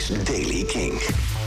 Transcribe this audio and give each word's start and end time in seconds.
is 0.00 0.24
Daily 0.24 0.64
King. 0.64 0.92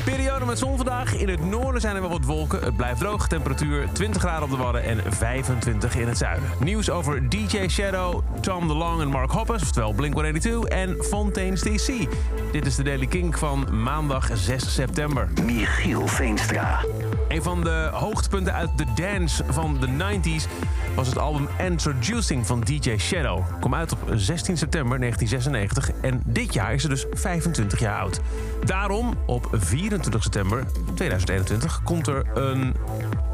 Periode 0.05 0.45
met 0.45 0.59
zon 0.59 0.77
vandaag. 0.77 1.13
In 1.13 1.29
het 1.29 1.45
noorden 1.45 1.81
zijn 1.81 1.95
er 1.95 2.01
wel 2.01 2.09
wat 2.09 2.25
wolken. 2.25 2.63
Het 2.63 2.75
blijft 2.75 2.99
droog. 2.99 3.27
Temperatuur 3.27 3.87
20 3.91 4.21
graden 4.21 4.43
op 4.43 4.49
de 4.49 4.57
Wadden 4.57 4.83
en 4.83 5.13
25 5.13 5.95
in 5.95 6.07
het 6.07 6.17
zuiden. 6.17 6.49
Nieuws 6.59 6.89
over 6.89 7.29
DJ 7.29 7.67
Shadow, 7.67 8.21
Tom 8.41 8.67
DeLong 8.67 9.01
en 9.01 9.07
Mark 9.07 9.31
Hoppus, 9.31 9.61
oftewel 9.61 9.93
Blink-182 9.93 10.67
en 10.67 10.95
Fontaine's 11.03 11.61
DC. 11.61 12.07
Dit 12.51 12.65
is 12.65 12.75
de 12.75 12.83
Daily 12.83 13.07
King 13.07 13.37
van 13.37 13.83
maandag 13.83 14.29
6 14.33 14.73
september. 14.73 15.27
Michiel 15.45 16.07
Veenstra. 16.07 16.79
Een 17.27 17.43
van 17.43 17.61
de 17.61 17.89
hoogtepunten 17.91 18.53
uit 18.53 18.77
de 18.77 18.85
dance 18.95 19.43
van 19.47 19.77
de 19.79 19.87
90s 19.87 20.47
was 20.95 21.07
het 21.07 21.17
album 21.17 21.47
Introducing 21.59 22.47
van 22.47 22.61
DJ 22.61 22.97
Shadow. 22.97 23.43
Kom 23.59 23.75
uit 23.75 23.91
op 23.91 23.99
16 24.15 24.57
september 24.57 24.99
1996 24.99 26.01
en 26.01 26.21
dit 26.25 26.53
jaar 26.53 26.73
is 26.73 26.81
ze 26.81 26.87
dus 26.87 27.05
25 27.11 27.79
jaar 27.79 27.99
oud. 27.99 28.21
Daarom 28.65 29.13
op 29.25 29.47
24 29.51 30.23
september 30.23 30.63
2021 30.95 31.83
komt 31.83 32.07
er 32.07 32.25
een 32.33 32.75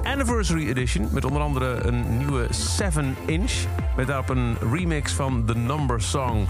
Anniversary 0.03 0.67
Edition 0.67 1.07
met 1.11 1.25
onder 1.25 1.41
andere 1.41 1.87
een 1.87 2.17
nieuwe 2.17 2.47
7-inch 2.81 3.53
met 3.95 4.07
daarop 4.07 4.29
een 4.29 4.57
remix 4.71 5.11
van 5.11 5.45
The 5.45 5.55
Number 5.55 6.01
Song. 6.01 6.47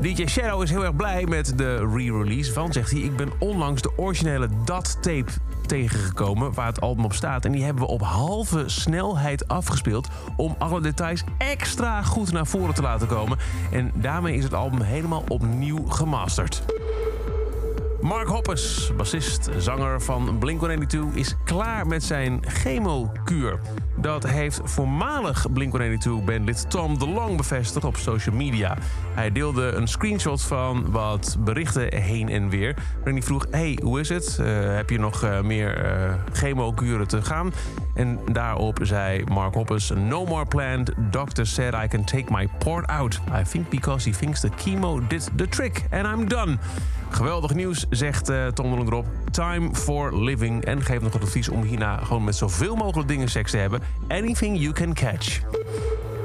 DJ 0.00 0.26
Shadow 0.26 0.62
is 0.62 0.70
heel 0.70 0.84
erg 0.84 0.96
blij 0.96 1.26
met 1.26 1.58
de 1.58 1.76
re-release 1.76 2.52
van, 2.52 2.72
zegt 2.72 2.90
hij. 2.90 3.00
Ik 3.00 3.16
ben 3.16 3.30
onlangs 3.38 3.82
de 3.82 3.90
originele 3.96 4.48
DAT-tape 4.64 5.30
tegengekomen 5.66 6.54
waar 6.54 6.66
het 6.66 6.80
album 6.80 7.04
op 7.04 7.12
staat. 7.12 7.44
En 7.44 7.52
die 7.52 7.64
hebben 7.64 7.82
we 7.82 7.88
op 7.88 8.02
halve 8.02 8.62
snelheid 8.66 9.48
afgespeeld 9.48 10.08
om 10.36 10.54
alle 10.58 10.80
details 10.80 11.24
extra 11.38 12.02
goed 12.02 12.32
naar 12.32 12.46
voren 12.46 12.74
te 12.74 12.82
laten 12.82 13.06
komen. 13.06 13.38
En 13.72 13.92
daarmee 13.94 14.36
is 14.36 14.44
het 14.44 14.54
album 14.54 14.80
helemaal 14.80 15.24
opnieuw 15.28 15.86
gemasterd. 15.86 16.62
Mark 18.08 18.28
Hoppus, 18.28 18.90
bassist, 18.96 19.48
zanger 19.58 20.02
van 20.02 20.38
Blink-182, 20.38 20.98
is 21.14 21.34
klaar 21.44 21.86
met 21.86 22.04
zijn 22.04 22.40
chemokuur. 22.46 23.60
Dat 23.96 24.26
heeft 24.26 24.60
voormalig 24.64 25.52
Blink-182-bandlid 25.52 26.70
Tom 26.70 26.98
DeLong 26.98 27.36
bevestigd 27.36 27.84
op 27.84 27.96
social 27.96 28.34
media. 28.34 28.76
Hij 29.14 29.32
deelde 29.32 29.72
een 29.72 29.88
screenshot 29.88 30.42
van 30.42 30.90
wat 30.90 31.36
berichten 31.40 31.94
heen 31.94 32.28
en 32.28 32.48
weer. 32.48 32.74
Waarin 32.96 33.14
hij 33.14 33.22
vroeg, 33.22 33.46
hey, 33.50 33.78
hoe 33.82 34.00
is 34.00 34.08
het? 34.08 34.38
Uh, 34.40 34.46
heb 34.74 34.90
je 34.90 34.98
nog 34.98 35.24
uh, 35.24 35.40
meer 35.40 35.84
uh, 35.84 36.14
chemokuren 36.32 37.08
te 37.08 37.22
gaan? 37.22 37.52
En 37.94 38.18
daarop 38.32 38.78
zei 38.82 39.24
Mark 39.24 39.54
Hoppus, 39.54 39.90
no 39.90 40.24
more 40.24 40.46
planned. 40.46 40.92
Doctor 41.10 41.46
said 41.46 41.74
I 41.84 41.88
can 41.88 42.04
take 42.04 42.32
my 42.32 42.48
port 42.58 42.86
out. 42.86 43.20
I 43.40 43.42
think 43.50 43.68
because 43.68 44.10
he 44.10 44.16
thinks 44.16 44.40
the 44.40 44.50
chemo 44.56 45.08
did 45.08 45.30
the 45.36 45.48
trick. 45.48 45.82
And 45.90 46.06
I'm 46.06 46.28
done. 46.28 46.58
Geweldig 47.10 47.54
nieuws, 47.54 47.86
zegt 47.98 48.30
uh, 48.30 48.46
Tom 48.46 48.70
DeLong 48.70 48.88
erop. 48.88 49.06
Time 49.30 49.74
for 49.74 50.22
living. 50.22 50.64
En 50.64 50.82
geeft 50.82 51.02
nog 51.02 51.12
het 51.12 51.22
advies 51.22 51.48
om 51.48 51.62
hierna 51.62 51.96
gewoon 51.96 52.24
met 52.24 52.36
zoveel 52.36 52.76
mogelijk 52.76 53.08
dingen 53.08 53.28
seks 53.28 53.50
te 53.50 53.56
hebben. 53.56 53.80
Anything 54.08 54.58
you 54.60 54.72
can 54.72 54.94
catch. 54.94 55.40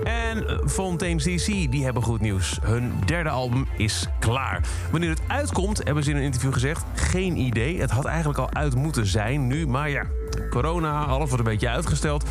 En 0.03 0.69
Fontaine's 0.69 1.23
DC, 1.23 1.45
die 1.45 1.83
hebben 1.83 2.03
goed 2.03 2.21
nieuws. 2.21 2.59
Hun 2.61 2.93
derde 3.05 3.29
album 3.29 3.67
is 3.77 4.07
klaar. 4.19 4.61
Wanneer 4.91 5.09
het 5.09 5.21
uitkomt, 5.27 5.83
hebben 5.83 6.03
ze 6.03 6.09
in 6.09 6.15
een 6.15 6.23
interview 6.23 6.53
gezegd... 6.53 6.83
geen 6.95 7.37
idee, 7.37 7.81
het 7.81 7.91
had 7.91 8.05
eigenlijk 8.05 8.39
al 8.39 8.53
uit 8.53 8.75
moeten 8.75 9.05
zijn 9.05 9.47
nu. 9.47 9.67
Maar 9.67 9.89
ja, 9.89 10.05
corona, 10.49 11.03
alles 11.03 11.29
wordt 11.29 11.45
een 11.45 11.51
beetje 11.51 11.69
uitgesteld. 11.69 12.25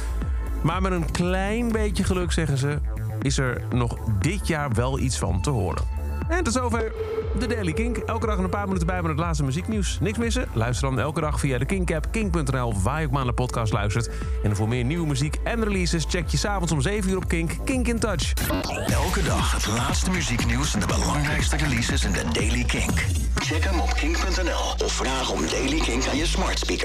Maar 0.63 0.83
met 0.83 0.93
een 0.93 1.11
klein 1.11 1.73
beetje 1.73 2.05
geluk, 2.05 2.33
zeggen 2.33 2.59
ze... 2.59 2.79
is 3.23 3.39
er 3.39 3.63
nog 3.71 3.99
dit 4.19 4.47
jaar 4.47 4.73
wel 4.73 4.99
iets 4.99 5.19
van 5.19 5.41
te 5.41 5.51
horen. 5.51 6.02
En 6.29 6.45
tot 6.45 6.53
zover 6.53 6.93
de 7.39 7.47
Daily 7.47 7.73
Kink. 7.73 7.97
Elke 7.97 8.27
dag 8.27 8.39
een 8.39 8.49
paar 8.49 8.67
minuten 8.67 8.87
bij 8.87 9.01
met 9.01 9.11
het 9.11 9.19
laatste 9.21 9.45
muzieknieuws. 9.45 9.99
Niks 10.01 10.19
missen? 10.19 10.47
Luister 10.53 10.89
dan 10.89 11.01
elke 11.01 11.21
dag 11.21 11.41
via 11.41 11.59
de 11.59 11.65
Kink-app, 11.65 12.07
kink.nl... 12.11 12.75
waar 12.83 13.01
je 13.01 13.07
ook 13.07 13.13
maar 13.13 13.25
de 13.25 13.33
podcast 13.33 13.73
luistert. 13.73 14.11
En 14.43 14.57
voor 14.57 14.69
meer 14.69 14.85
nieuwe 14.85 15.07
muziek 15.07 15.37
en 15.45 15.65
releases... 15.65 16.05
check 16.09 16.29
je 16.29 16.37
s'avonds 16.37 16.73
om 16.73 16.81
7 16.81 17.11
uur 17.11 17.17
op 17.17 17.29
Kink. 17.29 17.57
Kink 17.65 17.89
in 17.89 17.99
Touch. 17.99 18.33
Elke 18.87 19.23
dag 19.23 19.53
het 19.53 19.67
laatste 19.67 20.11
muzieknieuws 20.11 20.75
en 20.75 20.81
de 20.81 20.87
belangrijkste 20.87 21.57
releases 21.57 22.05
in 22.05 22.13
de 22.13 22.25
Daily 22.33 22.65
Kink. 22.65 23.07
Check 23.35 23.65
hem 23.65 23.81
op 23.81 23.95
kink.nl 23.95 24.85
of 24.87 24.93
vraag 24.93 25.31
om 25.31 25.41
Daily 25.47 25.81
Kink 25.81 26.07
aan 26.07 26.17
je 26.17 26.27
smart 26.27 26.59
speaker. 26.59 26.81